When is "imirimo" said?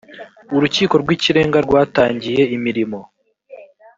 2.55-2.99